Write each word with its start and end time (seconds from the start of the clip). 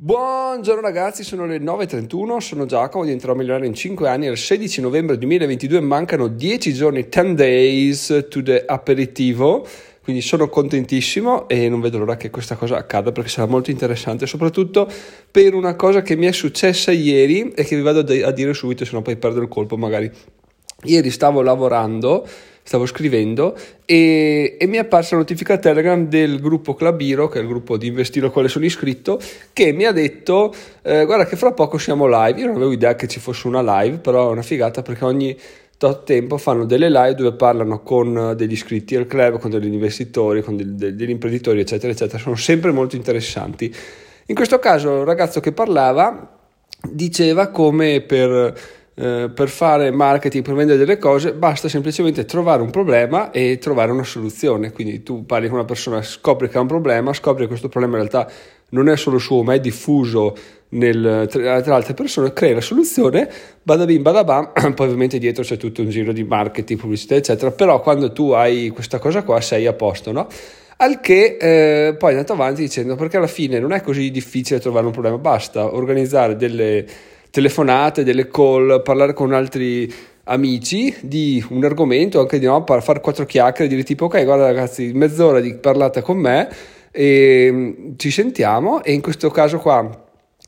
Buongiorno 0.00 0.80
ragazzi, 0.80 1.24
sono 1.24 1.44
le 1.44 1.58
9.31, 1.58 2.36
sono 2.36 2.66
Giacomo, 2.66 3.02
diventerò 3.02 3.34
milionario 3.34 3.66
in 3.66 3.74
5 3.74 4.08
anni, 4.08 4.26
il 4.26 4.36
16 4.38 4.80
novembre 4.80 5.18
2022, 5.18 5.80
mancano 5.80 6.28
10 6.28 6.72
giorni, 6.72 7.08
10 7.08 7.34
days 7.34 8.26
to 8.28 8.40
the 8.40 8.62
aperitivo, 8.64 9.66
quindi 10.04 10.22
sono 10.22 10.48
contentissimo 10.48 11.48
e 11.48 11.68
non 11.68 11.80
vedo 11.80 11.98
l'ora 11.98 12.16
che 12.16 12.30
questa 12.30 12.54
cosa 12.54 12.76
accada 12.76 13.10
perché 13.10 13.28
sarà 13.28 13.48
molto 13.48 13.72
interessante, 13.72 14.26
soprattutto 14.26 14.88
per 15.32 15.54
una 15.54 15.74
cosa 15.74 16.00
che 16.00 16.14
mi 16.14 16.26
è 16.26 16.32
successa 16.32 16.92
ieri 16.92 17.50
e 17.50 17.64
che 17.64 17.74
vi 17.74 17.82
vado 17.82 17.98
a 17.98 18.30
dire 18.30 18.54
subito, 18.54 18.84
se 18.84 18.92
no 18.92 19.02
poi 19.02 19.16
perdo 19.16 19.40
il 19.40 19.48
colpo 19.48 19.76
magari. 19.76 20.08
Ieri 20.84 21.10
stavo 21.10 21.42
lavorando 21.42 22.24
stavo 22.68 22.84
scrivendo 22.84 23.56
e, 23.86 24.58
e 24.60 24.66
mi 24.66 24.76
è 24.76 24.80
apparsa 24.80 25.14
la 25.14 25.22
notifica 25.22 25.56
Telegram 25.56 26.06
del 26.06 26.38
gruppo 26.38 26.74
Clubiro, 26.74 27.26
che 27.26 27.38
è 27.38 27.40
il 27.40 27.48
gruppo 27.48 27.78
di 27.78 27.86
investire 27.86 28.26
al 28.26 28.32
quale 28.32 28.48
sono 28.48 28.66
iscritto, 28.66 29.18
che 29.54 29.72
mi 29.72 29.86
ha 29.86 29.92
detto 29.92 30.54
eh, 30.82 31.06
guarda 31.06 31.24
che 31.24 31.36
fra 31.36 31.52
poco 31.52 31.78
siamo 31.78 32.06
live. 32.06 32.38
Io 32.38 32.46
non 32.46 32.56
avevo 32.56 32.72
idea 32.72 32.94
che 32.94 33.08
ci 33.08 33.20
fosse 33.20 33.46
una 33.46 33.62
live, 33.80 33.96
però 33.96 34.28
è 34.28 34.32
una 34.32 34.42
figata 34.42 34.82
perché 34.82 35.02
ogni 35.06 35.34
tot 35.78 36.04
tempo 36.04 36.36
fanno 36.36 36.66
delle 36.66 36.90
live 36.90 37.14
dove 37.14 37.32
parlano 37.36 37.82
con 37.82 38.34
degli 38.36 38.52
iscritti 38.52 38.96
al 38.96 39.06
club, 39.06 39.38
con 39.38 39.48
degli 39.48 39.72
investitori, 39.72 40.42
con 40.42 40.56
degli, 40.58 40.92
degli 40.92 41.08
imprenditori, 41.08 41.60
eccetera, 41.60 41.90
eccetera. 41.90 42.18
Sono 42.18 42.36
sempre 42.36 42.70
molto 42.70 42.96
interessanti. 42.96 43.74
In 44.26 44.34
questo 44.34 44.58
caso 44.58 45.00
il 45.00 45.06
ragazzo 45.06 45.40
che 45.40 45.52
parlava 45.52 46.36
diceva 46.90 47.48
come 47.48 48.02
per 48.02 48.76
eh, 49.00 49.30
per 49.32 49.48
fare 49.48 49.92
marketing, 49.92 50.42
per 50.42 50.54
vendere 50.54 50.76
delle 50.76 50.98
cose, 50.98 51.32
basta 51.32 51.68
semplicemente 51.68 52.24
trovare 52.24 52.62
un 52.62 52.70
problema 52.70 53.30
e 53.30 53.58
trovare 53.58 53.92
una 53.92 54.02
soluzione. 54.02 54.72
Quindi 54.72 55.04
tu 55.04 55.24
parli 55.24 55.46
con 55.46 55.58
una 55.58 55.64
persona, 55.64 56.02
scopri 56.02 56.48
che 56.48 56.58
ha 56.58 56.60
un 56.60 56.66
problema, 56.66 57.12
scopri 57.12 57.42
che 57.42 57.48
questo 57.48 57.68
problema 57.68 57.98
in 57.98 58.08
realtà 58.08 58.32
non 58.70 58.88
è 58.88 58.96
solo 58.96 59.18
suo, 59.18 59.44
ma 59.44 59.54
è 59.54 59.60
diffuso 59.60 60.34
nel, 60.70 61.28
tra, 61.30 61.60
tra, 61.60 61.74
altre 61.76 61.94
persone, 61.94 62.32
crei 62.32 62.54
la 62.54 62.60
soluzione, 62.60 63.30
bada 63.62 63.84
bim, 63.84 64.02
bada 64.02 64.24
bam, 64.24 64.50
poi 64.74 64.86
ovviamente 64.86 65.18
dietro 65.18 65.44
c'è 65.44 65.56
tutto 65.56 65.80
un 65.80 65.90
giro 65.90 66.12
di 66.12 66.24
marketing, 66.24 66.80
pubblicità, 66.80 67.14
eccetera, 67.14 67.52
però 67.52 67.80
quando 67.80 68.12
tu 68.12 68.32
hai 68.32 68.70
questa 68.70 68.98
cosa 68.98 69.22
qua 69.22 69.40
sei 69.40 69.66
a 69.66 69.74
posto, 69.74 70.10
no? 70.10 70.26
Al 70.78 71.00
che 71.00 71.36
eh, 71.40 71.94
poi 71.94 72.10
è 72.10 72.12
andato 72.14 72.32
avanti 72.32 72.62
dicendo 72.62 72.96
perché 72.96 73.16
alla 73.16 73.26
fine 73.28 73.60
non 73.60 73.72
è 73.72 73.80
così 73.80 74.10
difficile 74.10 74.58
trovare 74.58 74.86
un 74.86 74.92
problema, 74.92 75.18
basta 75.18 75.72
organizzare 75.72 76.34
delle 76.34 76.84
telefonate, 77.30 78.04
delle 78.04 78.28
call, 78.28 78.82
parlare 78.82 79.12
con 79.12 79.32
altri 79.32 79.92
amici 80.24 80.94
di 81.00 81.44
un 81.50 81.64
argomento, 81.64 82.20
anche 82.20 82.38
di 82.38 82.46
no, 82.46 82.64
fare 82.66 83.00
quattro 83.00 83.24
chiacchiere, 83.24 83.68
dire 83.68 83.82
tipo 83.82 84.06
ok 84.06 84.24
guarda 84.24 84.46
ragazzi 84.46 84.92
mezz'ora 84.92 85.40
di 85.40 85.54
parlata 85.54 86.02
con 86.02 86.18
me 86.18 86.48
e 86.90 87.48
mm, 87.50 87.92
ci 87.96 88.10
sentiamo. 88.10 88.82
E 88.82 88.92
in 88.92 89.00
questo 89.00 89.30
caso 89.30 89.58
qua 89.58 90.06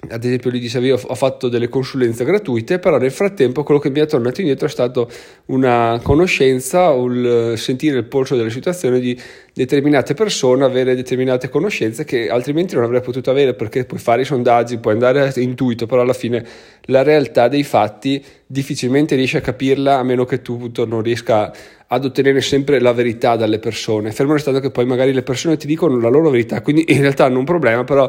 ad 0.09 0.25
esempio 0.25 0.51
lui 0.51 0.61
diceva 0.61 0.87
io 0.87 0.99
ho 1.03 1.15
fatto 1.15 1.49
delle 1.49 1.69
consulenze 1.69 2.25
gratuite 2.25 2.79
però 2.79 2.97
nel 2.97 3.11
frattempo 3.11 3.63
quello 3.63 3.79
che 3.79 3.91
mi 3.91 4.01
è 4.01 4.07
tornato 4.07 4.41
indietro 4.41 4.67
è 4.67 4.71
stato 4.71 5.11
una 5.47 6.01
conoscenza 6.03 6.91
il 6.95 7.55
sentire 7.59 7.99
il 7.99 8.07
polso 8.07 8.35
delle 8.35 8.49
situazioni 8.49 8.99
di 8.99 9.21
determinate 9.61 10.15
persone 10.15 10.65
avere 10.65 10.95
determinate 10.95 11.51
conoscenze 11.51 12.05
che 12.05 12.31
altrimenti 12.31 12.75
non 12.75 12.85
avrei 12.85 13.03
potuto 13.03 13.31
avere 13.31 13.53
perché 13.53 13.85
puoi 13.85 14.01
fare 14.01 14.23
i 14.23 14.25
sondaggi 14.25 14.79
puoi 14.79 14.95
andare 14.95 15.21
a 15.21 15.33
intuito 15.39 15.85
però 15.85 16.01
alla 16.01 16.15
fine 16.15 16.43
la 16.85 17.03
realtà 17.03 17.47
dei 17.47 17.63
fatti 17.63 18.25
difficilmente 18.47 19.17
riesci 19.17 19.37
a 19.37 19.43
capirla 19.43 19.99
a 19.99 20.03
meno 20.03 20.25
che 20.25 20.41
tu 20.41 20.71
non 20.87 21.03
riesca 21.03 21.53
ad 21.93 22.05
ottenere 22.05 22.41
sempre 22.41 22.81
la 22.81 22.93
verità 22.93 23.35
dalle 23.35 23.59
persone, 23.59 24.13
fermo 24.13 24.35
restando 24.35 24.61
che 24.61 24.71
poi 24.71 24.87
magari 24.87 25.13
le 25.13 25.23
persone 25.23 25.57
ti 25.57 25.67
dicono 25.67 25.99
la 25.99 26.09
loro 26.09 26.31
verità, 26.31 26.63
quindi 26.63 26.85
in 26.87 27.01
realtà 27.01 27.25
hanno 27.25 27.41
un 27.41 27.45
problema, 27.45 27.83
però 27.83 28.09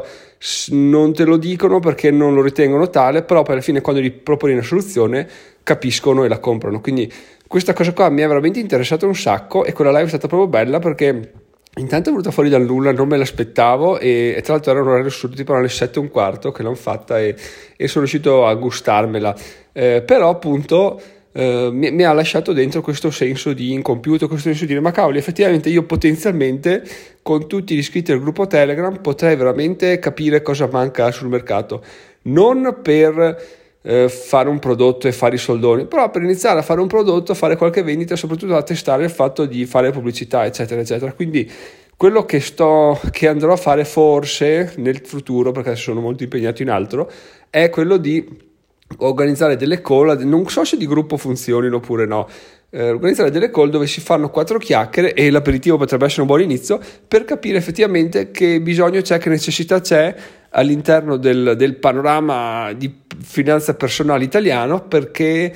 non 0.68 1.12
te 1.12 1.24
lo 1.24 1.36
dicono 1.36 1.80
perché 1.80 2.12
non 2.12 2.32
lo 2.32 2.42
ritengono 2.42 2.90
tale, 2.90 3.22
però 3.22 3.42
poi 3.42 3.54
alla 3.54 3.62
fine 3.62 3.80
quando 3.80 4.00
gli 4.00 4.12
proponi 4.12 4.52
una 4.52 4.62
soluzione 4.62 5.28
capiscono 5.64 6.22
e 6.22 6.28
la 6.28 6.38
comprano. 6.38 6.80
Quindi 6.80 7.12
questa 7.48 7.72
cosa 7.72 7.92
qua 7.92 8.08
mi 8.08 8.22
ha 8.22 8.28
veramente 8.28 8.60
interessato 8.60 9.06
un 9.06 9.16
sacco 9.16 9.64
e 9.64 9.72
quella 9.72 9.90
live 9.90 10.04
è 10.04 10.08
stata 10.08 10.28
proprio 10.28 10.48
bella 10.48 10.78
perché 10.78 11.41
Intanto 11.76 12.10
è 12.10 12.12
venuta 12.12 12.30
fuori 12.30 12.50
dal 12.50 12.66
nulla, 12.66 12.92
non 12.92 13.08
me 13.08 13.16
l'aspettavo 13.16 13.98
e, 13.98 14.34
e 14.36 14.42
tra 14.42 14.52
l'altro 14.52 14.72
era 14.72 14.82
un 14.82 14.88
orario 14.88 15.06
assurdo, 15.06 15.36
tipo 15.36 15.54
alle 15.54 15.70
7 15.70 15.98
e 15.98 16.02
un 16.02 16.10
quarto 16.10 16.52
che 16.52 16.62
l'ho 16.62 16.74
fatta 16.74 17.18
e, 17.18 17.34
e, 17.76 17.88
sono 17.88 18.04
riuscito 18.04 18.46
a 18.46 18.54
gustarmela. 18.54 19.34
Eh, 19.72 20.02
però 20.04 20.28
appunto 20.28 21.00
eh, 21.32 21.70
mi, 21.72 21.90
mi, 21.90 22.04
ha 22.04 22.12
lasciato 22.12 22.52
dentro 22.52 22.82
questo 22.82 23.10
senso 23.10 23.54
di 23.54 23.72
incompiuto, 23.72 24.28
questo 24.28 24.48
senso 24.48 24.64
di 24.64 24.68
dire 24.68 24.80
ma 24.80 24.90
cavoli 24.90 25.16
effettivamente 25.16 25.70
io 25.70 25.84
potenzialmente 25.84 26.84
con 27.22 27.48
tutti 27.48 27.74
gli 27.74 27.78
iscritti 27.78 28.12
al 28.12 28.20
gruppo 28.20 28.46
Telegram 28.46 29.00
potrei 29.00 29.34
veramente 29.34 29.98
capire 29.98 30.42
cosa 30.42 30.68
manca 30.70 31.10
sul 31.10 31.28
mercato, 31.28 31.82
non 32.24 32.80
per 32.82 33.61
eh, 33.82 34.08
fare 34.08 34.48
un 34.48 34.58
prodotto 34.58 35.08
e 35.08 35.12
fare 35.12 35.34
i 35.34 35.38
soldoni, 35.38 35.86
però 35.86 36.10
per 36.10 36.22
iniziare 36.22 36.58
a 36.60 36.62
fare 36.62 36.80
un 36.80 36.86
prodotto, 36.86 37.34
fare 37.34 37.56
qualche 37.56 37.82
vendita, 37.82 38.16
soprattutto 38.16 38.56
a 38.56 38.62
testare 38.62 39.04
il 39.04 39.10
fatto 39.10 39.44
di 39.44 39.66
fare 39.66 39.90
pubblicità, 39.90 40.44
eccetera, 40.44 40.80
eccetera. 40.80 41.12
Quindi 41.12 41.50
quello 41.96 42.24
che, 42.24 42.40
sto, 42.40 42.98
che 43.10 43.28
andrò 43.28 43.52
a 43.52 43.56
fare 43.56 43.84
forse 43.84 44.74
nel 44.76 45.02
futuro, 45.04 45.52
perché 45.52 45.76
sono 45.76 46.00
molto 46.00 46.22
impegnato 46.22 46.62
in 46.62 46.70
altro, 46.70 47.10
è 47.50 47.70
quello 47.70 47.96
di 47.96 48.50
organizzare 48.98 49.56
delle 49.56 49.80
call, 49.80 50.20
non 50.22 50.48
so 50.48 50.64
se 50.64 50.76
di 50.76 50.86
gruppo 50.86 51.16
funzionino 51.16 51.76
oppure 51.76 52.06
no, 52.06 52.28
eh, 52.70 52.90
organizzare 52.90 53.30
delle 53.30 53.50
call 53.50 53.70
dove 53.70 53.86
si 53.86 54.00
fanno 54.00 54.30
quattro 54.30 54.58
chiacchiere 54.58 55.14
e 55.14 55.30
l'aperitivo 55.30 55.76
potrebbe 55.76 56.06
essere 56.06 56.22
un 56.22 56.26
buon 56.26 56.40
inizio 56.40 56.80
per 57.06 57.24
capire 57.24 57.58
effettivamente 57.58 58.30
che 58.30 58.60
bisogno 58.60 59.00
c'è, 59.00 59.18
che 59.18 59.28
necessità 59.28 59.80
c'è 59.80 60.14
all'interno 60.52 61.16
del, 61.16 61.54
del 61.56 61.76
panorama 61.76 62.72
di 62.72 62.92
finanza 63.20 63.74
personale 63.74 64.24
italiano 64.24 64.82
perché 64.82 65.54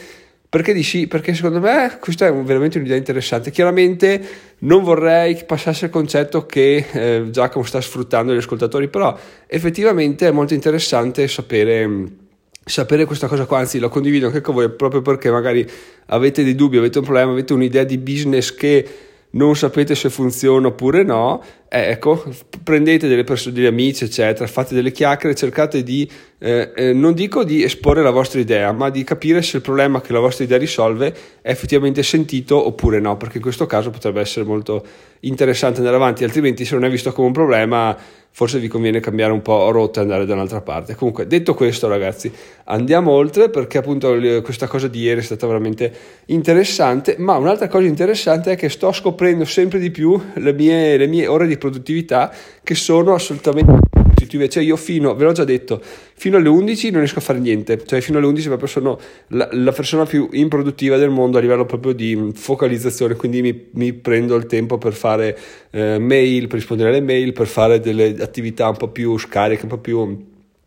perché 0.49 0.73
dici? 0.73 1.07
Perché 1.07 1.34
secondo 1.34 1.61
me 1.61 1.99
questa 2.01 2.29
è 2.29 2.33
veramente 2.33 2.79
un'idea 2.79 2.97
interessante. 2.97 3.51
Chiaramente 3.51 4.27
non 4.61 4.85
vorrei 4.85 5.35
che 5.35 5.45
passasse 5.45 5.87
il 5.87 5.91
concetto 5.91 6.47
che 6.47 6.87
eh, 6.93 7.27
Giacomo 7.31 7.65
sta 7.65 7.81
sfruttando 7.81 8.33
gli 8.33 8.39
ascoltatori, 8.39 8.89
però 8.89 9.15
effettivamente 9.47 10.29
è 10.29 10.31
molto 10.31 10.55
interessante 10.55 11.29
sapere 11.29 12.25
sapere 12.69 13.05
questa 13.05 13.29
cosa 13.29 13.45
qua, 13.45 13.59
anzi 13.59 13.79
lo 13.79 13.89
condivido 13.89 14.27
anche 14.27 14.41
con 14.41 14.55
voi 14.55 14.69
proprio 14.71 15.01
perché 15.01 15.31
magari 15.31 15.65
avete 16.06 16.43
dei 16.43 16.56
dubbi, 16.56 16.79
avete 16.79 16.99
un 16.99 17.05
problema, 17.05 17.31
avete 17.31 17.53
un'idea 17.53 17.85
di 17.85 17.97
business 17.97 18.53
che 18.55 18.89
non 19.31 19.54
sapete 19.56 19.94
se 19.94 20.09
funziona 20.09 20.69
oppure 20.69 21.03
no, 21.03 21.42
eh, 21.69 21.91
ecco, 21.91 22.25
prendete 22.62 23.09
delle 23.09 23.25
persone, 23.25 23.54
degli 23.54 23.66
amici, 23.66 24.04
eccetera, 24.04 24.47
fate 24.47 24.75
delle 24.75 24.92
chiacchiere, 24.92 25.34
cercate 25.34 25.82
di, 25.82 26.09
eh, 26.38 26.72
eh, 26.75 26.92
non 26.92 27.12
dico 27.12 27.44
di 27.44 27.62
esporre 27.62 28.03
la 28.03 28.10
vostra 28.10 28.41
idea, 28.41 28.72
ma 28.72 28.88
di 28.88 29.04
capire 29.04 29.42
se 29.42 29.59
il 29.59 29.62
problema 29.62 30.00
che 30.00 30.12
la 30.12 30.20
vostra 30.20 30.44
idea 30.44 30.59
risolve 30.59 31.14
è 31.42 31.50
effettivamente 31.50 32.03
sentito 32.03 32.64
oppure 32.66 33.00
no, 33.00 33.16
perché 33.16 33.37
in 33.37 33.42
questo 33.42 33.66
caso 33.66 33.91
potrebbe 33.91 34.20
essere 34.20 34.47
molto 34.47 34.84
interessante 35.20 35.78
andare 35.78 35.97
avanti, 35.97 36.25
altrimenti 36.25 36.64
se 36.64 36.75
non 36.75 36.84
è 36.84 36.91
visto 36.91 37.12
come 37.12 37.26
un 37.26 37.32
problema 37.32 37.97
forse 38.37 38.59
vi 38.59 38.69
conviene 38.69 39.01
cambiare 39.01 39.33
un 39.33 39.41
po' 39.41 39.71
rotta 39.71 40.01
e 40.01 40.03
andare 40.03 40.27
da 40.27 40.35
un'altra 40.35 40.61
parte. 40.61 40.95
Comunque, 40.95 41.27
detto 41.27 41.55
questo, 41.55 41.89
ragazzi, 41.89 42.31
andiamo 42.65 43.13
oltre 43.13 43.49
perché 43.49 43.79
appunto 43.79 44.15
questa 44.43 44.67
cosa 44.67 44.89
di 44.89 45.01
ieri 45.01 45.21
è 45.21 45.23
stata 45.23 45.47
veramente 45.47 45.91
interessante. 46.27 47.15
Ma 47.17 47.39
un'altra 47.39 47.67
cosa 47.69 47.87
interessante 47.87 48.53
è 48.53 48.57
che 48.57 48.69
sto 48.69 48.93
scoprendo 48.93 49.47
sempre 49.47 49.79
di 49.79 49.91
più 49.91 50.21
le 50.35 50.53
mie, 50.53 50.99
le 50.99 51.07
mie 51.07 51.27
ore 51.27 51.47
di 51.47 51.57
produttività 51.57 52.31
che 52.63 52.75
sono 52.75 53.15
assolutamente 53.15 53.86
sostitutive. 54.16 54.49
Cioè, 54.49 54.62
io 54.62 54.77
fino, 54.77 55.15
ve 55.15 55.25
l'ho 55.25 55.32
già 55.32 55.44
detto, 55.44 55.81
fino 56.15 56.38
alle 56.38 56.49
11 56.49 56.91
non 56.91 57.00
riesco 57.00 57.19
a 57.19 57.22
fare 57.22 57.38
niente. 57.38 57.84
Cioè, 57.84 58.00
fino 58.00 58.19
alle 58.19 58.27
11 58.27 58.47
proprio 58.49 58.69
sono 58.69 58.99
la, 59.28 59.49
la 59.53 59.72
persona 59.72 60.04
più 60.04 60.28
improduttiva 60.32 60.97
del 60.97 61.10
mondo 61.10 61.38
a 61.38 61.41
livello 61.41 61.66
proprio 61.66 61.93
di 61.93 62.31
focalizzazione. 62.34 63.15
Quindi 63.15 63.43
mi, 63.43 63.69
mi 63.72 63.93
prendo 63.93 64.34
il 64.34 64.47
tempo 64.47 64.78
per 64.78 64.94
fare 64.94 65.38
eh, 65.71 65.99
mail, 65.99 66.47
per 66.47 66.56
rispondere 66.56 66.88
alle 66.88 67.00
mail, 67.00 67.32
per 67.32 67.47
fare 67.47 67.78
delle 67.78 68.16
attività 68.19 68.69
un 68.69 68.76
po' 68.76 68.88
più 68.88 69.16
scariche, 69.19 69.62
un 69.62 69.69
po' 69.69 69.78
più 69.78 70.25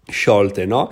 sciolte, 0.08 0.66
no? 0.66 0.92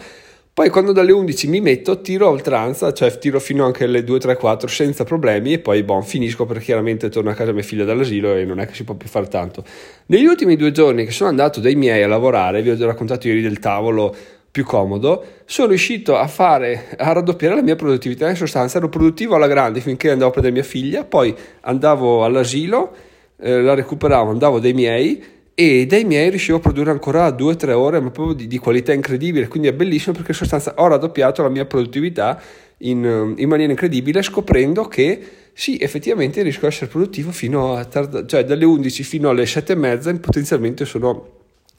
Poi 0.57 0.71
quando 0.71 0.91
dalle 0.91 1.11
11 1.11 1.49
mi 1.49 1.61
metto, 1.61 2.01
tiro 2.01 2.25
a 2.25 2.29
oltranza, 2.31 2.91
cioè 2.91 3.15
tiro 3.19 3.39
fino 3.39 3.63
anche 3.63 3.83
alle 3.83 4.03
2, 4.03 4.17
3, 4.17 4.37
4 4.37 4.67
senza 4.67 5.03
problemi 5.03 5.53
e 5.53 5.59
poi 5.59 5.83
bon, 5.83 6.01
finisco 6.01 6.47
perché 6.47 6.63
chiaramente 6.63 7.09
torno 7.09 7.29
a 7.29 7.35
casa 7.35 7.51
mia 7.51 7.61
figlia 7.61 7.85
dall'asilo 7.85 8.33
e 8.33 8.43
non 8.43 8.59
è 8.59 8.65
che 8.65 8.73
si 8.73 8.83
può 8.83 8.95
più 8.95 9.07
fare 9.07 9.27
tanto. 9.27 9.63
Negli 10.07 10.25
ultimi 10.25 10.55
due 10.55 10.71
giorni 10.71 11.05
che 11.05 11.11
sono 11.11 11.29
andato 11.29 11.59
dai 11.59 11.75
miei 11.75 12.01
a 12.01 12.07
lavorare, 12.07 12.63
vi 12.63 12.71
ho 12.71 12.75
già 12.75 12.87
raccontato 12.87 13.27
ieri 13.27 13.41
del 13.41 13.59
tavolo 13.59 14.15
più 14.49 14.65
comodo, 14.65 15.23
sono 15.45 15.67
riuscito 15.67 16.17
a 16.17 16.25
fare, 16.25 16.87
a 16.97 17.11
raddoppiare 17.11 17.53
la 17.53 17.61
mia 17.61 17.75
produttività, 17.75 18.27
in 18.27 18.35
sostanza 18.35 18.79
ero 18.79 18.89
produttivo 18.89 19.35
alla 19.35 19.45
grande 19.45 19.79
finché 19.79 20.09
andavo 20.09 20.29
a 20.29 20.31
prendere 20.31 20.55
mia 20.55 20.67
figlia, 20.67 21.03
poi 21.03 21.35
andavo 21.61 22.23
all'asilo, 22.23 22.95
eh, 23.39 23.61
la 23.61 23.75
recuperavo, 23.75 24.31
andavo 24.31 24.59
dai 24.59 24.73
miei 24.73 25.23
e 25.59 25.87
dai 25.87 26.03
miei 26.03 26.29
riuscivo 26.29 26.57
a 26.57 26.59
produrre 26.59 26.91
ancora 26.91 27.29
2-3 27.29 27.71
ore 27.71 27.99
ma 27.99 28.11
proprio 28.11 28.35
di, 28.35 28.45
di, 28.45 28.59
qualità 28.59 28.93
incredibile. 28.93 29.47
Quindi 29.47 29.67
è 29.67 29.73
bellissimo 29.73 30.13
perché 30.13 30.29
in 30.29 30.37
sostanza 30.37 30.75
ho 30.77 30.85
raddoppiato 30.85 31.41
la 31.41 31.49
mia 31.49 31.65
produttività 31.65 32.39
in, 32.81 33.33
in, 33.35 33.49
maniera 33.49 33.71
incredibile 33.71 34.21
scoprendo 34.21 34.87
che 34.87 35.19
sì 35.53 35.79
effettivamente 35.79 36.43
riesco 36.43 36.65
a 36.65 36.67
essere 36.67 36.91
produttivo 36.91 37.31
fino 37.31 37.73
a 37.73 37.85
tarda, 37.85 38.23
cioè 38.27 38.45
dalle 38.45 38.65
11 38.65 39.01
fino 39.01 39.29
alle 39.29 39.47
7 39.47 39.71
e 39.71 39.75
mezza 39.75 40.13
potenzialmente 40.19 40.85
sono 40.85 41.36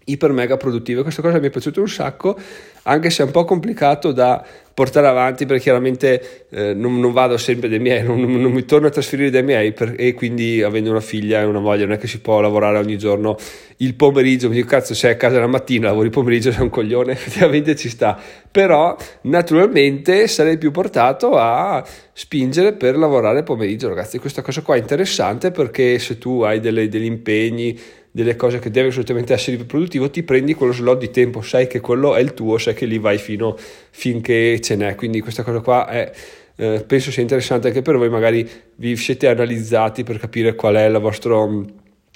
iper 0.08 0.32
mega 0.32 0.56
produttive. 0.56 1.02
Questa 1.02 1.22
cosa 1.22 1.38
mi 1.38 1.46
è 1.46 1.50
piaciuta 1.50 1.80
un 1.80 1.88
sacco, 1.88 2.36
anche 2.82 3.10
se 3.10 3.22
è 3.22 3.26
un 3.26 3.32
po' 3.32 3.44
complicato 3.44 4.12
da 4.12 4.44
portare 4.78 5.08
avanti 5.08 5.44
perché 5.44 5.62
chiaramente 5.62 6.46
eh, 6.50 6.72
non, 6.72 7.00
non, 7.00 7.10
vado 7.10 7.36
sempre 7.36 7.68
dai 7.68 7.80
miei, 7.80 8.04
non, 8.06 8.20
non, 8.20 8.52
mi 8.52 8.64
torno 8.64 8.86
a 8.86 8.90
trasferire 8.90 9.28
dai 9.28 9.42
miei 9.42 9.72
per, 9.72 9.94
e 9.98 10.14
quindi 10.14 10.62
avendo 10.62 10.90
una 10.90 11.00
figlia 11.00 11.40
e 11.40 11.44
una 11.46 11.58
moglie 11.58 11.84
non 11.84 11.94
è 11.94 11.98
che 11.98 12.06
si 12.06 12.20
può 12.20 12.40
lavorare 12.40 12.78
ogni 12.78 12.96
giorno 12.96 13.36
il 13.78 13.94
pomeriggio, 13.96 14.48
mi 14.48 14.54
dico 14.54 14.68
cazzo 14.68 14.94
sei 14.94 15.12
a 15.12 15.16
casa 15.16 15.40
la 15.40 15.48
mattina, 15.48 15.88
lavori 15.88 16.06
il 16.06 16.12
pomeriggio, 16.12 16.52
sei 16.52 16.62
un 16.62 16.70
coglione, 16.70 17.10
effettivamente 17.12 17.74
ci 17.74 17.88
sta, 17.88 18.16
però 18.52 18.96
naturalmente 19.22 20.28
sarei 20.28 20.58
più 20.58 20.70
portato 20.70 21.36
a 21.36 21.84
spingere 22.12 22.72
per 22.72 22.96
lavorare 22.96 23.38
il 23.38 23.44
pomeriggio 23.44 23.88
ragazzi, 23.88 24.18
questa 24.18 24.42
cosa 24.42 24.62
qua 24.62 24.76
è 24.76 24.78
interessante 24.78 25.50
perché 25.50 25.98
se 25.98 26.18
tu 26.18 26.42
hai 26.42 26.60
delle, 26.60 26.88
degli 26.88 27.04
impegni 27.04 27.76
delle 28.18 28.34
cose 28.34 28.58
che 28.58 28.72
devi 28.72 28.88
assolutamente 28.88 29.32
essere 29.32 29.56
produttivo, 29.58 30.10
ti 30.10 30.24
prendi 30.24 30.52
quello 30.54 30.72
slot 30.72 30.98
di 30.98 31.10
tempo, 31.10 31.40
sai 31.40 31.68
che 31.68 31.78
quello 31.78 32.16
è 32.16 32.20
il 32.20 32.34
tuo, 32.34 32.58
sai 32.58 32.74
che 32.74 32.84
lì 32.84 32.98
vai 32.98 33.16
fino 33.16 33.56
finché 33.90 34.58
ce 34.60 34.74
n'è. 34.74 34.96
Quindi 34.96 35.20
questa 35.20 35.44
cosa 35.44 35.60
qua 35.60 35.86
è, 35.86 36.10
eh, 36.56 36.82
penso 36.84 37.12
sia 37.12 37.22
interessante 37.22 37.68
anche 37.68 37.80
per 37.80 37.96
voi, 37.96 38.08
magari 38.08 38.48
vi 38.74 38.96
siete 38.96 39.28
analizzati 39.28 40.02
per 40.02 40.18
capire 40.18 40.56
qual 40.56 40.74
è 40.74 40.88
la, 40.88 40.98
vostro, 40.98 41.64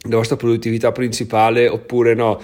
la 0.08 0.16
vostra 0.16 0.34
produttività 0.34 0.90
principale 0.90 1.68
oppure 1.68 2.14
no. 2.14 2.40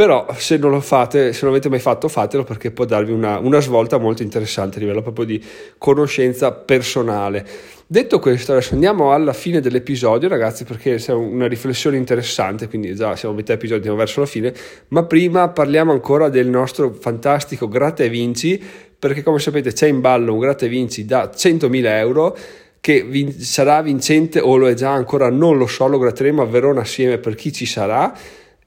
Però 0.00 0.26
se 0.34 0.56
non 0.56 0.70
lo 0.70 0.80
fate, 0.80 1.34
se 1.34 1.40
non 1.42 1.50
l'avete 1.50 1.68
mai 1.68 1.78
fatto, 1.78 2.08
fatelo 2.08 2.42
perché 2.42 2.70
può 2.70 2.86
darvi 2.86 3.12
una, 3.12 3.38
una 3.38 3.60
svolta 3.60 3.98
molto 3.98 4.22
interessante 4.22 4.78
a 4.78 4.80
livello 4.80 5.02
proprio 5.02 5.26
di 5.26 5.44
conoscenza 5.76 6.52
personale. 6.52 7.46
Detto 7.86 8.18
questo, 8.18 8.52
adesso 8.52 8.72
andiamo 8.72 9.12
alla 9.12 9.34
fine 9.34 9.60
dell'episodio, 9.60 10.26
ragazzi, 10.26 10.64
perché 10.64 10.94
è 10.94 11.12
una 11.12 11.46
riflessione 11.46 11.98
interessante, 11.98 12.66
quindi 12.66 12.94
già 12.94 13.14
siamo 13.14 13.34
a 13.34 13.36
metà 13.36 13.52
episodio, 13.52 13.76
andiamo 13.76 13.98
verso 13.98 14.20
la 14.20 14.26
fine, 14.26 14.54
ma 14.88 15.04
prima 15.04 15.50
parliamo 15.50 15.92
ancora 15.92 16.30
del 16.30 16.48
nostro 16.48 16.94
fantastico 16.98 17.68
gratta 17.68 18.02
e 18.02 18.08
vinci, 18.08 18.58
perché 18.98 19.22
come 19.22 19.38
sapete 19.38 19.70
c'è 19.70 19.88
in 19.88 20.00
ballo 20.00 20.32
un 20.32 20.38
gratta 20.38 20.64
e 20.64 20.70
vinci 20.70 21.04
da 21.04 21.30
100.000 21.30 21.84
euro 21.98 22.34
che 22.80 23.02
vin- 23.02 23.38
sarà 23.38 23.82
vincente 23.82 24.40
o 24.40 24.56
lo 24.56 24.66
è 24.66 24.72
già 24.72 24.92
ancora, 24.92 25.28
non 25.28 25.58
lo 25.58 25.66
so, 25.66 25.86
lo 25.88 25.98
gratteremo 25.98 26.40
a 26.40 26.46
Verona 26.46 26.80
assieme 26.80 27.18
per 27.18 27.34
chi 27.34 27.52
ci 27.52 27.66
sarà 27.66 28.16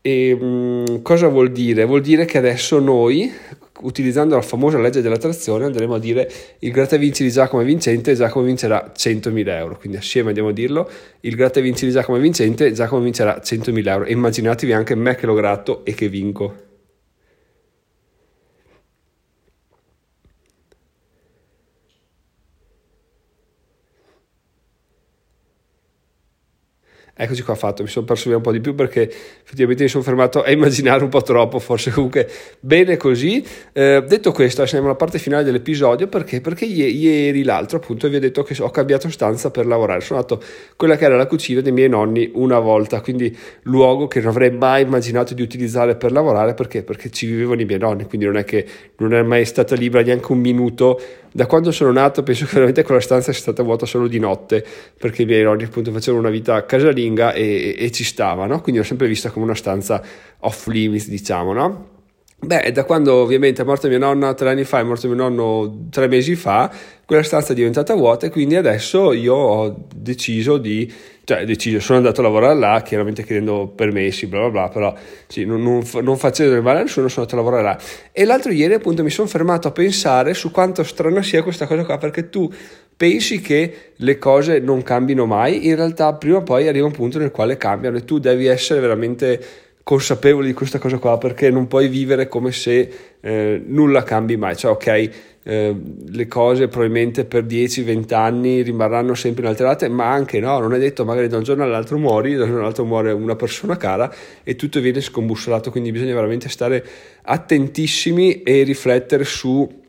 e 0.06 0.36
mh, 0.36 0.46
mm, 0.46 1.02
cosa 1.02 1.30
vuol 1.30 1.50
dire? 1.54 1.86
Vuol 1.86 2.02
dire 2.02 2.26
che 2.26 2.38
adesso 2.38 2.78
noi, 2.80 3.32
utilizzando 3.84 4.36
la 4.36 4.42
famosa 4.42 4.78
legge 4.78 5.00
dell'attrazione, 5.00 5.64
andremo 5.64 5.94
a 5.96 6.00
dire 6.00 6.30
il 6.60 6.72
gratta 6.72 6.98
vinci 6.98 7.24
di 7.24 7.32
Giacomo 7.32 7.62
è 7.62 7.66
vincente 7.66 8.12
e 8.12 8.16
Giacomo 8.16 8.44
vincerà 8.44 8.92
100.000 8.94 9.48
euro. 9.48 9.78
Quindi 9.78 9.98
assieme 9.98 10.28
andiamo 10.28 10.50
a 10.50 10.52
dirlo, 10.52 10.90
il 11.22 11.36
gratta 11.36 11.62
vinci 11.62 11.86
di 11.86 11.94
Giacomo 11.94 12.18
è 12.18 12.22
vincente 12.22 12.66
e 12.66 12.74
Giacomo 12.74 13.02
vincerà 13.02 13.40
100.000 13.42 13.88
euro. 13.88 14.04
E 14.04 14.12
immaginatevi 14.12 14.74
anche 14.74 14.94
me 14.94 15.16
che 15.16 15.26
lo 15.26 15.36
gratto 15.36 15.86
e 15.86 15.94
che 15.94 16.10
vinco. 16.10 16.72
Eccoci 27.15 27.44
qua 27.44 27.54
fatto, 27.54 27.83
mi 27.83 27.89
sono 27.89 28.07
perso 28.07 28.27
via 28.30 28.38
un 28.38 28.42
po' 28.42 28.51
di 28.51 28.60
più 28.60 28.74
perché 28.74 29.04
effettivamente 29.04 29.83
mi 29.83 29.89
sono 29.89 30.01
fermato 30.01 30.42
a 30.42 30.50
immaginare 30.51 31.04
un 31.04 31.12
po' 31.12 31.21
troppo, 31.21 31.60
forse 31.60 31.92
comunque 31.92 32.27
bene 32.60 32.98
così. 32.98 33.45
Eh, 33.71 34.04
detto 34.07 34.31
questo, 34.31 34.65
siamo 34.65 34.86
alla 34.86 34.95
parte 34.95 35.19
finale 35.19 35.44
dell'episodio 35.44 36.07
perché? 36.07 36.42
Perché 36.42 36.65
ieri 36.65 37.44
l'altro 37.44 37.77
appunto 37.77 38.10
vi 38.10 38.15
ho 38.15 38.19
detto 38.19 38.42
che 38.42 38.60
ho 38.60 38.71
cambiato 38.71 39.12
stanza 39.12 39.51
per 39.51 39.68
lavorare, 39.68 40.01
sono 40.01 40.21
andato 40.21 40.44
quella 40.75 40.95
che 40.95 41.06
era 41.06 41.15
la 41.15 41.27
cucina 41.27 41.62
dei 41.62 41.71
miei 41.71 41.88
nonni 41.88 42.31
una 42.33 42.57
volta, 42.57 43.00
quindi 43.01 43.38
luogo 43.63 44.07
che 44.07 44.19
non 44.19 44.30
avrei 44.30 44.50
mai 44.50 44.81
immaginato 44.81 45.36
di 45.36 45.44
utilizzare 45.44 45.95
per 45.95 46.12
lavorare 46.12 46.56
perché? 46.56 46.81
Perché 46.81 47.12
ci 47.12 47.27
vivevano 47.27 47.62
i 47.62 47.66
miei 47.66 47.80
nonni, 47.80 48.06
quindi 48.06 48.25
non 48.25 48.38
è 48.38 48.44
che 48.44 48.66
non 48.98 49.13
è 49.13 49.21
mai 49.21 49.45
stata 49.45 49.75
libera 49.75 50.04
neanche 50.04 50.31
un 50.31 50.39
minuto 50.39 51.00
da 51.36 51.48
quando 51.48 51.71
sono 51.71 51.92
nato 51.92 52.21
penso 52.21 52.45
che 52.45 52.54
veramente 52.54 52.83
quella 52.83 53.01
stanza 53.01 53.31
sia 53.31 53.42
stata 53.42 53.63
vuota 53.63 53.88
solo 53.88 54.07
di 54.07 54.19
notte 54.19 54.63
perché 55.00 55.24
i 55.24 55.25
miei 55.25 55.42
nonni 55.42 55.63
appunto 55.63 55.92
facevano 55.92 56.21
una 56.21 56.31
vita 56.31 56.63
casalinga 56.63 57.01
e, 57.04 57.76
e, 57.76 57.76
e 57.78 57.92
ci 57.92 58.04
stavano 58.04 58.62
quindi 58.62 58.80
l'ho 58.80 58.88
sempre 58.88 59.08
vista 59.08 59.30
come 59.30 59.46
una 59.46 59.56
stanza 59.56 60.02
off 60.40 60.68
limits 60.68 61.08
diciamo 61.08 61.54
no? 61.54 61.92
Beh, 62.46 62.74
da 62.74 62.84
quando 62.84 63.14
ovviamente 63.14 63.62
è 63.62 63.66
morta 63.66 63.88
mia 63.88 63.98
nonna 63.98 64.34
tre 64.34 64.50
anni 64.50 64.66
fa, 64.66 64.80
è 64.80 64.84
morto 64.84 65.08
mio 65.08 65.16
nonno 65.16 65.88
tre 65.90 66.10
mesi 66.10 66.36
fa, 66.36 66.70
quella 67.06 67.24
stanza 67.24 67.54
è 67.54 67.56
diventata 67.56 67.94
vuota 67.96 68.26
e 68.26 68.30
quindi 68.30 68.58
adesso 68.58 69.14
io 69.14 69.34
ho 69.34 69.86
deciso 69.96 70.58
di, 70.58 70.92
cioè 71.24 71.46
deciso, 71.46 71.80
sono 71.80 72.00
andato 72.00 72.20
a 72.20 72.24
lavorare 72.24 72.60
là, 72.60 72.82
chiaramente 72.82 73.24
chiedendo 73.24 73.72
permessi, 73.74 74.28
bla 74.28 74.40
bla 74.40 74.50
bla, 74.50 74.68
però 74.68 74.94
sì, 75.28 75.46
non, 75.46 75.64
non, 75.64 75.84
non 76.02 76.18
facendo 76.18 76.52
del 76.52 76.62
male 76.62 76.80
a 76.80 76.82
nessuno, 76.82 77.08
sono 77.08 77.26
andato 77.26 77.40
a 77.40 77.44
lavorare 77.44 77.64
là. 77.64 77.80
E 78.12 78.26
l'altro 78.26 78.52
ieri 78.52 78.74
appunto 78.74 79.04
mi 79.04 79.10
sono 79.10 79.30
fermato 79.30 79.70
a 79.70 79.72
pensare 79.72 80.34
su 80.34 80.52
quanto 80.52 80.84
strana 80.84 81.22
sia 81.22 81.44
questa 81.44 81.66
cosa 81.66 81.86
qua, 81.86 81.98
perché 81.98 82.30
tu 82.30 82.52
pensi 82.95 83.42
che 83.42 83.92
le 83.95 84.18
cose 84.18 84.60
non 84.60 84.84
cambino 84.84 85.25
mai, 85.25 85.68
in 85.68 85.75
realtà 85.75 86.13
prima 86.13 86.38
o 86.38 86.44
poi 86.44 86.68
arriva 86.68 86.86
un 86.86 86.92
punto 86.92 87.19
nel 87.19 87.31
quale 87.31 87.57
cambiano 87.57 87.98
e 87.98 88.06
tu 88.06 88.19
devi 88.19 88.45
essere 88.45 88.80
veramente 88.80 89.44
consapevoli 89.84 90.48
di 90.48 90.54
questa 90.54 90.80
cosa 90.80 90.98
qua 90.98 91.18
perché 91.18 91.50
non 91.50 91.68
puoi 91.68 91.90
vivere 91.90 92.28
come 92.28 92.51
se 92.51 92.90
eh, 93.19 93.62
nulla 93.66 94.04
cambi 94.04 94.38
mai, 94.38 94.56
cioè 94.56 94.72
ok 94.72 95.31
eh, 95.45 95.75
le 96.10 96.28
cose 96.28 96.69
probabilmente 96.69 97.25
per 97.25 97.44
10-20 97.44 98.13
anni 98.13 98.62
rimarranno 98.62 99.13
sempre 99.13 99.44
inalterate 99.44 99.90
ma 99.90 100.10
anche 100.10 100.40
no, 100.40 100.60
non 100.60 100.74
è 100.74 100.80
detto 100.80 101.04
magari 101.04 101.28
da 101.28 101.38
un 101.38 101.44
giorno 101.44 101.63
all'altro 101.63 101.98
muori, 101.98 102.36
da 102.36 102.44
un 102.44 102.48
giorno 102.48 102.62
all'altro 102.62 102.86
muore 102.86 103.12
una 103.12 103.36
persona 103.36 103.75
cara 103.75 104.13
e 104.44 104.56
tutto 104.56 104.80
viene 104.80 105.01
scombussolato. 105.01 105.69
Quindi 105.69 105.92
bisogna 105.92 106.13
veramente 106.13 106.48
stare 106.48 106.84
attentissimi 107.24 108.42
e 108.44 108.63
riflettere 108.63 109.25
su 109.25 109.81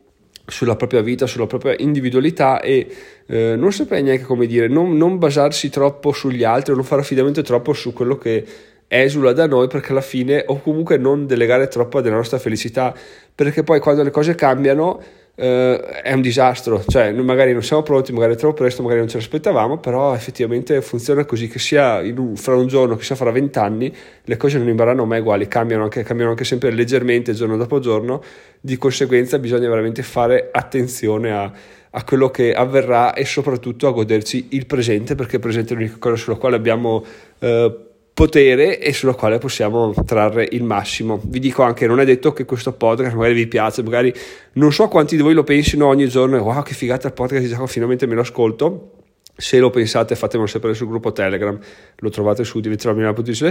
sulla 0.45 0.75
propria 0.75 1.01
vita, 1.01 1.25
sulla 1.25 1.47
propria 1.47 1.75
individualità 1.77 2.61
e 2.61 2.87
eh, 3.25 3.55
non 3.55 3.71
saprei 3.71 4.03
neanche 4.03 4.23
come 4.23 4.45
dire, 4.45 4.67
non, 4.67 4.95
non 4.95 5.17
basarsi 5.17 5.69
troppo 5.69 6.11
sugli 6.11 6.43
altri, 6.43 6.73
non 6.73 6.83
fare 6.83 7.01
affidamento 7.01 7.41
troppo 7.41 7.73
su 7.73 7.93
quello 7.93 8.17
che 8.17 8.45
esula 8.87 9.33
da 9.33 9.47
noi 9.47 9.67
perché 9.67 9.91
alla 9.91 10.01
fine 10.01 10.43
o 10.45 10.61
comunque 10.61 10.97
non 10.97 11.25
delegare 11.25 11.67
troppo 11.67 12.01
della 12.01 12.15
nostra 12.15 12.37
felicità 12.37 12.93
perché 13.33 13.63
poi 13.63 13.79
quando 13.79 14.03
le 14.03 14.11
cose 14.11 14.35
cambiano 14.35 15.01
eh, 15.35 15.79
è 16.01 16.13
un 16.13 16.21
disastro. 16.21 16.83
Cioè 16.87 17.11
noi 17.11 17.25
magari 17.25 17.53
non 17.53 17.61
siamo 17.61 17.83
pronti 17.83 18.11
magari 18.11 18.35
troppo 18.35 18.55
presto 18.55 18.81
magari 18.81 19.01
non 19.01 19.09
ce 19.09 19.17
l'aspettavamo 19.17 19.77
però 19.77 20.13
effettivamente 20.15 20.81
funziona 20.81 21.25
così 21.25 21.47
che 21.47 21.59
sia 21.59 21.99
un, 21.99 22.35
fra 22.35 22.55
un 22.55 22.67
giorno 22.67 22.95
che 22.95 23.03
sia 23.03 23.15
fra 23.15 23.31
vent'anni 23.31 23.93
le 24.23 24.37
cose 24.37 24.57
non 24.57 24.67
rimarranno 24.67 25.05
mai 25.05 25.19
uguali 25.19 25.47
cambiano 25.47 25.83
anche, 25.83 26.03
cambiano 26.03 26.31
anche 26.31 26.43
sempre 26.43 26.71
leggermente 26.71 27.33
giorno 27.33 27.57
dopo 27.57 27.79
giorno. 27.79 28.21
Di 28.59 28.77
conseguenza 28.77 29.37
bisogna 29.37 29.69
veramente 29.69 30.01
fare 30.03 30.49
attenzione 30.51 31.31
a 31.31 31.51
a 31.97 32.03
quello 32.03 32.29
che 32.29 32.53
avverrà 32.53 33.13
e 33.13 33.23
soprattutto 33.23 33.87
a 33.87 33.91
goderci 33.91 34.47
il 34.49 34.65
presente 34.65 35.15
perché 35.15 35.37
il 35.37 35.41
presente 35.41 35.73
è 35.73 35.77
l'unica 35.77 35.95
cosa 35.97 36.17
sulla 36.17 36.35
quale 36.35 36.57
abbiamo 36.57 37.05
eh, 37.39 37.73
potere 38.15 38.79
e 38.79 38.93
sulla 38.93 39.13
quale 39.13 39.39
possiamo 39.39 39.93
trarre 40.05 40.47
il 40.51 40.63
massimo. 40.63 41.19
Vi 41.21 41.37
dico 41.37 41.63
anche, 41.63 41.85
non 41.85 41.99
è 41.99 42.05
detto 42.05 42.31
che 42.31 42.45
questo 42.45 42.71
podcast 42.71 43.13
magari 43.13 43.33
vi 43.33 43.45
piace, 43.45 43.83
magari 43.83 44.11
non 44.53 44.71
so 44.71 44.87
quanti 44.87 45.17
di 45.17 45.21
voi 45.21 45.33
lo 45.33 45.43
pensino 45.43 45.85
ogni 45.87 46.07
giorno, 46.07 46.37
wow 46.37 46.63
che 46.63 46.73
figata 46.73 47.07
il 47.07 47.13
podcast, 47.13 47.43
diciamo, 47.43 47.67
finalmente 47.67 48.07
me 48.07 48.15
lo 48.15 48.21
ascolto. 48.21 48.91
Se 49.37 49.59
lo 49.59 49.69
pensate 49.69 50.15
fatemelo 50.15 50.47
sapere 50.47 50.73
sul 50.73 50.87
gruppo 50.87 51.11
Telegram, 51.11 51.59
lo 51.97 52.09
trovate 52.09 52.45
su 52.45 52.61
diventerò 52.61 52.93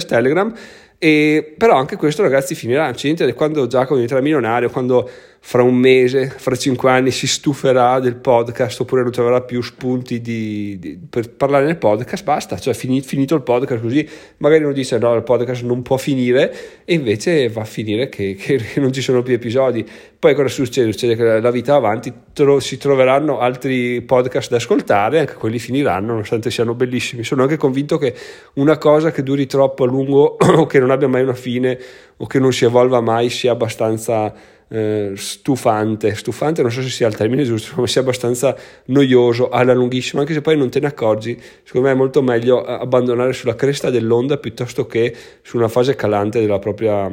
Telegram. 0.06 0.50
E, 0.96 1.54
però 1.58 1.76
anche 1.76 1.96
questo 1.96 2.22
ragazzi 2.22 2.54
finirà, 2.54 2.86
accidenti, 2.86 3.30
quando 3.34 3.66
Giacomo 3.66 3.96
diventerà 3.96 4.22
milionario, 4.22 4.70
quando 4.70 5.06
fra 5.46 5.62
un 5.62 5.74
mese, 5.74 6.30
fra 6.30 6.56
cinque 6.56 6.90
anni 6.90 7.10
si 7.10 7.26
stuferà 7.26 8.00
del 8.00 8.16
podcast 8.16 8.80
oppure 8.80 9.02
non 9.02 9.10
troverà 9.10 9.42
più 9.42 9.60
spunti 9.60 10.22
di, 10.22 10.78
di, 10.78 10.98
per 10.98 11.32
parlare 11.32 11.66
nel 11.66 11.76
podcast, 11.76 12.24
basta, 12.24 12.58
cioè 12.58 12.72
finito, 12.72 13.06
finito 13.06 13.34
il 13.34 13.42
podcast 13.42 13.82
così, 13.82 14.08
magari 14.38 14.64
uno 14.64 14.72
dice 14.72 14.96
no, 14.96 15.14
il 15.14 15.22
podcast 15.22 15.62
non 15.64 15.82
può 15.82 15.98
finire 15.98 16.82
e 16.86 16.94
invece 16.94 17.50
va 17.50 17.60
a 17.60 17.66
finire 17.66 18.08
che, 18.08 18.36
che 18.36 18.58
non 18.80 18.90
ci 18.94 19.02
sono 19.02 19.22
più 19.22 19.34
episodi. 19.34 19.86
Poi 20.18 20.34
cosa 20.34 20.48
succede? 20.48 20.90
Succede 20.90 21.14
che 21.14 21.38
la 21.38 21.50
vita 21.50 21.74
avanti 21.74 22.10
tro- 22.32 22.58
si 22.58 22.78
troveranno 22.78 23.40
altri 23.40 24.00
podcast 24.00 24.48
da 24.48 24.56
ascoltare, 24.56 25.18
anche 25.18 25.34
quelli 25.34 25.58
finiranno, 25.58 26.12
nonostante 26.12 26.50
siano 26.50 26.74
bellissimi. 26.74 27.22
Sono 27.22 27.42
anche 27.42 27.58
convinto 27.58 27.98
che 27.98 28.14
una 28.54 28.78
cosa 28.78 29.10
che 29.10 29.22
duri 29.22 29.44
troppo 29.44 29.84
a 29.84 29.86
lungo 29.86 30.38
o 30.56 30.64
che 30.64 30.78
non 30.78 30.90
abbia 30.90 31.08
mai 31.08 31.20
una 31.20 31.34
fine 31.34 31.78
o 32.18 32.26
che 32.26 32.38
non 32.38 32.52
si 32.52 32.64
evolva 32.64 33.00
mai 33.00 33.28
sia 33.30 33.52
abbastanza 33.52 34.32
eh, 34.68 35.12
stufante, 35.14 36.14
stufante 36.14 36.62
non 36.62 36.70
so 36.70 36.82
se 36.82 36.88
sia 36.88 37.06
il 37.06 37.14
termine 37.14 37.44
giusto, 37.44 37.80
ma 37.80 37.86
sia 37.86 38.00
abbastanza 38.00 38.56
noioso 38.86 39.48
alla 39.48 39.74
lunghissima, 39.74 40.22
anche 40.22 40.32
se 40.32 40.40
poi 40.40 40.56
non 40.56 40.70
te 40.70 40.80
ne 40.80 40.86
accorgi, 40.86 41.40
secondo 41.62 41.88
me 41.88 41.94
è 41.94 41.96
molto 41.96 42.22
meglio 42.22 42.62
abbandonare 42.62 43.32
sulla 43.32 43.54
cresta 43.54 43.90
dell'onda 43.90 44.38
piuttosto 44.38 44.86
che 44.86 45.14
su 45.42 45.56
una 45.56 45.68
fase 45.68 45.94
calante 45.94 46.40
della 46.40 46.58
propria 46.58 47.10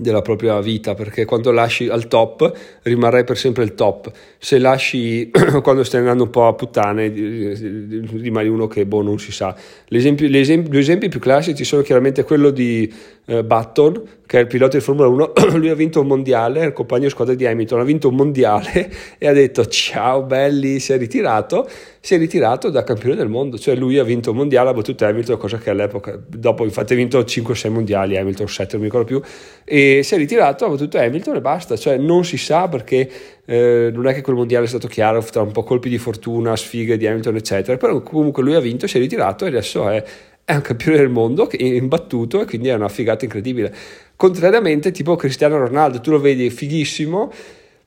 della 0.00 0.22
propria 0.22 0.60
vita 0.60 0.94
perché 0.94 1.24
quando 1.24 1.50
lasci 1.50 1.88
al 1.88 2.08
top 2.08 2.50
rimarrai 2.82 3.24
per 3.24 3.36
sempre 3.36 3.64
il 3.64 3.74
top. 3.74 4.10
Se 4.38 4.58
lasci 4.58 5.30
quando 5.62 5.84
stai 5.84 6.00
andando 6.00 6.24
un 6.24 6.30
po' 6.30 6.46
a 6.46 6.54
puttane 6.54 7.08
rimani 7.08 8.48
uno 8.48 8.66
che 8.66 8.86
boh 8.86 9.02
non 9.02 9.18
si 9.18 9.32
sa. 9.32 9.54
L'esempio, 9.88 10.28
l'esempio, 10.28 10.72
gli 10.72 10.78
esempi 10.78 11.08
più 11.08 11.20
classici 11.20 11.64
sono 11.64 11.82
chiaramente 11.82 12.24
quello 12.24 12.50
di 12.50 12.90
eh, 13.30 13.44
Button, 13.44 14.02
che 14.26 14.38
è 14.38 14.40
il 14.40 14.48
pilota 14.48 14.76
di 14.76 14.82
Formula 14.82 15.06
1, 15.06 15.32
lui 15.54 15.68
ha 15.68 15.74
vinto 15.74 16.00
un 16.00 16.08
mondiale, 16.08 16.64
il 16.64 16.72
compagno 16.72 17.04
di 17.04 17.10
squadra 17.10 17.34
di 17.34 17.46
Hamilton 17.46 17.78
ha 17.78 17.84
vinto 17.84 18.08
un 18.08 18.16
mondiale 18.16 18.90
e 19.18 19.28
ha 19.28 19.32
detto 19.32 19.66
ciao 19.66 20.24
belli, 20.24 20.80
si 20.80 20.92
è 20.92 20.98
ritirato, 20.98 21.68
si 22.00 22.14
è 22.14 22.18
ritirato 22.18 22.70
da 22.70 22.82
campione 22.82 23.14
del 23.14 23.28
mondo, 23.28 23.56
cioè 23.56 23.76
lui 23.76 23.98
ha 23.98 24.04
vinto 24.04 24.32
un 24.32 24.36
mondiale, 24.36 24.70
ha 24.70 24.72
battuto 24.72 25.04
Hamilton, 25.04 25.36
cosa 25.36 25.58
che 25.58 25.70
all'epoca, 25.70 26.20
dopo 26.26 26.64
infatti 26.64 26.94
ha 26.94 26.96
vinto 26.96 27.20
5-6 27.20 27.70
mondiali, 27.70 28.16
Hamilton 28.16 28.48
7 28.48 28.68
non 28.72 28.80
mi 28.80 28.90
ricordo 28.90 29.06
più, 29.06 29.22
e 29.64 30.02
si 30.02 30.14
è 30.14 30.18
ritirato, 30.18 30.64
ha 30.64 30.68
battuto 30.68 30.98
Hamilton 30.98 31.36
e 31.36 31.40
basta, 31.40 31.76
cioè 31.76 31.98
non 31.98 32.24
si 32.24 32.36
sa 32.36 32.66
perché 32.66 33.08
eh, 33.44 33.90
non 33.92 34.08
è 34.08 34.14
che 34.14 34.22
quel 34.22 34.36
mondiale 34.36 34.64
è 34.64 34.68
stato 34.68 34.88
chiaro 34.88 35.22
tra 35.22 35.42
un 35.42 35.52
po' 35.52 35.62
colpi 35.62 35.88
di 35.88 35.98
fortuna, 35.98 36.56
sfighe 36.56 36.96
di 36.96 37.06
Hamilton 37.06 37.36
eccetera, 37.36 37.76
però 37.76 38.00
comunque 38.00 38.42
lui 38.42 38.54
ha 38.54 38.60
vinto, 38.60 38.88
si 38.88 38.96
è 38.96 39.00
ritirato 39.00 39.44
e 39.44 39.48
adesso 39.48 39.88
è 39.88 40.02
è 40.50 40.54
un 40.56 40.62
campione 40.62 40.96
del 40.96 41.08
mondo 41.08 41.48
è 41.48 41.62
imbattuto 41.62 42.40
e 42.40 42.44
quindi 42.44 42.68
è 42.68 42.74
una 42.74 42.88
figata 42.88 43.24
incredibile. 43.24 43.72
Contrariamente, 44.16 44.90
tipo 44.90 45.14
Cristiano 45.14 45.56
Ronaldo, 45.58 46.00
tu 46.00 46.10
lo 46.10 46.18
vedi 46.18 46.50
fighissimo, 46.50 47.32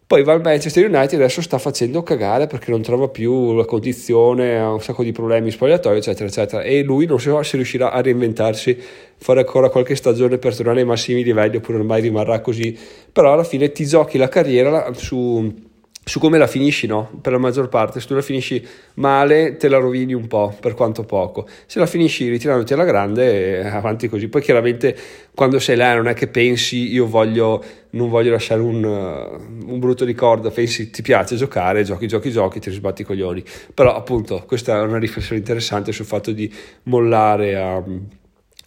poi 0.08 0.24
va 0.24 0.32
al 0.32 0.42
Manchester 0.42 0.86
United 0.86 1.20
e 1.20 1.24
adesso 1.24 1.42
sta 1.42 1.58
facendo 1.58 2.04
cagare 2.04 2.48
perché 2.48 2.72
non 2.72 2.82
trova 2.82 3.10
più 3.10 3.54
la 3.54 3.66
condizione, 3.66 4.58
ha 4.58 4.72
un 4.72 4.80
sacco 4.80 5.04
di 5.04 5.12
problemi 5.12 5.52
spogliatoi, 5.52 5.98
eccetera, 5.98 6.26
eccetera. 6.26 6.64
E 6.64 6.84
lui 6.84 7.06
non 7.06 7.20
so 7.20 7.42
se 7.44 7.58
riuscirà 7.58 7.92
a 7.92 8.02
reinventarsi, 8.02 8.78
fare 9.18 9.42
ancora 9.42 9.70
qualche 9.70 9.96
stagione 9.96 10.38
per 10.38 10.56
tornare 10.56 10.80
ai 10.80 10.86
massimi 10.86 11.24
livelli 11.24 11.58
oppure 11.58 11.80
ormai 11.80 12.02
rimarrà 12.02 12.40
così. 12.40 12.78
Però 13.12 13.34
alla 13.34 13.44
fine 13.44 13.72
ti 13.74 13.86
giochi 13.86 14.18
la 14.18 14.30
carriera 14.30 14.94
su 14.94 15.72
su 16.06 16.20
come 16.20 16.38
la 16.38 16.48
finisci, 16.48 16.86
no? 16.86 17.10
Per 17.22 17.32
la 17.32 17.38
maggior 17.38 17.70
parte, 17.70 18.02
se 18.02 18.08
tu 18.08 18.14
la 18.14 18.22
finisci 18.22 18.66
male, 18.96 19.56
te 19.56 19.70
la 19.70 19.78
rovini 19.78 20.14
un 20.14 20.28
po', 20.28 20.56
per 20.60 20.74
quanto 20.74 21.04
poco. 21.04 21.48
Se 21.66 21.80
la 21.80 21.86
finisci 21.86 22.28
ritirandoti 22.30 22.74
alla 22.74 22.84
grande, 22.84 23.60
eh, 23.60 23.68
avanti 23.68 24.10
così. 24.10 24.28
Poi 24.28 24.42
chiaramente 24.42 24.96
quando 25.34 25.60
sei 25.60 25.78
là 25.78 25.96
non 25.96 26.08
è 26.08 26.14
che 26.14 26.28
pensi 26.28 26.92
io 26.92 27.08
voglio, 27.08 27.64
non 27.92 28.10
voglio 28.10 28.32
lasciare 28.32 28.62
un, 28.62 28.84
uh, 28.84 29.72
un 29.72 29.80
brutto 29.80 30.04
ricordo, 30.04 30.52
pensi 30.52 30.90
ti 30.90 31.02
piace 31.02 31.38
giocare, 31.38 31.84
giochi, 31.84 32.08
giochi, 32.08 32.32
giochi, 32.32 32.60
ti 32.60 32.70
risbatti 32.70 33.04
i 33.04 33.06
coglioni. 33.06 33.44
Però 33.74 33.96
appunto 33.96 34.44
questa 34.46 34.78
è 34.78 34.82
una 34.82 35.00
riflessione 35.00 35.40
interessante 35.40 35.94
sul 35.94 36.06
fatto 36.06 36.32
di 36.32 36.54
mollare 36.84 37.56
a, 37.56 37.82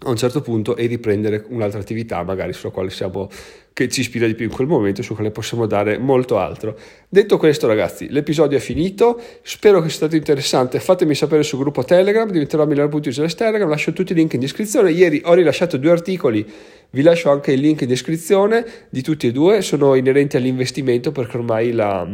a 0.01 0.11
un 0.11 0.17
certo 0.17 0.43
punto 0.43 0.77
e 0.77 0.87
riprendere 0.87 1.45
un'altra 1.49 1.81
attività 1.81 2.23
magari 2.23 2.53
sulla 2.53 2.73
quale 2.73 2.91
siamo 2.91 3.31
che 3.73 3.89
ci 3.91 4.01
ispira 4.01 4.27
di 4.27 4.35
più 4.35 4.47
in 4.47 4.51
quel 4.51 4.67
momento, 4.67 5.03
su 5.03 5.15
quale 5.15 5.31
possiamo 5.31 5.67
dare 5.67 5.99
molto 5.99 6.39
altro. 6.39 6.79
Detto 7.11 7.37
questo, 7.37 7.67
ragazzi, 7.67 8.09
l'episodio 8.09 8.57
è 8.57 8.61
finito. 8.61 9.21
Spero 9.43 9.83
che 9.83 9.89
sia 9.89 9.97
stato 9.97 10.17
interessante. 10.17 10.81
Fatemi 10.81 11.15
sapere 11.15 11.43
sul 11.43 11.59
gruppo 11.59 11.85
Telegram, 11.85 12.31
diventerò 12.31 12.65
Milano.user 12.65 13.35
Telegram, 13.35 13.69
lascio 13.69 13.93
tutti 13.93 14.13
i 14.13 14.15
link 14.15 14.33
in 14.33 14.41
descrizione. 14.41 14.93
Ieri 14.93 15.21
ho 15.27 15.35
rilasciato 15.35 15.77
due 15.77 15.91
articoli, 15.91 16.47
vi 16.89 17.03
lascio 17.03 17.29
anche 17.31 17.53
il 17.53 17.61
link 17.61 17.83
in 17.83 17.89
descrizione 17.89 18.65
di 18.89 19.03
tutti 19.03 19.27
e 19.27 19.33
due, 19.33 19.61
sono 19.61 19.95
inerenti 19.95 20.39
all'investimento 20.39 21.13
perché 21.13 21.37
ormai 21.37 21.73
la 21.73 22.09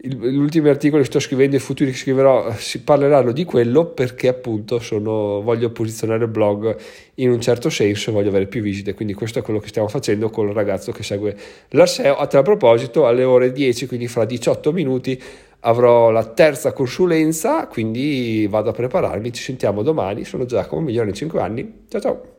gli 0.00 0.36
ultimi 0.36 0.68
articoli 0.68 1.02
che 1.02 1.08
sto 1.08 1.18
scrivendo 1.18 1.56
e 1.56 1.58
i 1.58 1.62
futuri 1.62 1.90
che 1.90 1.96
scriverò 1.96 2.52
si 2.54 2.82
parleranno 2.82 3.32
di 3.32 3.44
quello 3.44 3.86
perché 3.86 4.28
appunto 4.28 4.78
sono, 4.78 5.42
voglio 5.42 5.70
posizionare 5.70 6.22
il 6.22 6.30
blog 6.30 6.76
in 7.14 7.30
un 7.30 7.40
certo 7.40 7.68
senso 7.68 8.10
e 8.10 8.12
voglio 8.12 8.28
avere 8.28 8.46
più 8.46 8.62
visite. 8.62 8.94
Quindi 8.94 9.14
questo 9.14 9.40
è 9.40 9.42
quello 9.42 9.58
che 9.58 9.66
stiamo 9.66 9.88
facendo 9.88 10.30
con 10.30 10.46
il 10.46 10.54
ragazzo 10.54 10.92
che 10.92 11.02
segue 11.02 11.36
l'Arseo. 11.70 12.16
A 12.16 12.28
tal 12.28 12.44
proposito 12.44 13.08
alle 13.08 13.24
ore 13.24 13.50
10 13.50 13.88
quindi 13.88 14.06
fra 14.06 14.24
18 14.24 14.72
minuti 14.72 15.20
avrò 15.60 16.10
la 16.10 16.24
terza 16.24 16.72
consulenza 16.72 17.66
quindi 17.66 18.46
vado 18.48 18.70
a 18.70 18.72
prepararmi. 18.72 19.32
Ci 19.32 19.42
sentiamo 19.42 19.82
domani. 19.82 20.24
Sono 20.24 20.44
Giacomo 20.44 20.80
migliore 20.80 21.08
in 21.08 21.14
5 21.14 21.40
anni. 21.40 21.84
Ciao 21.88 22.00
ciao 22.00 22.37